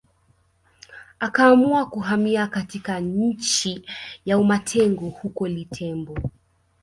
Akaamua 1.19 1.85
kuhamia 1.85 2.47
katika 2.47 2.99
nchi 2.99 3.85
ya 4.25 4.37
umatengo 4.39 5.09
huko 5.09 5.47
Litembo 5.47 6.17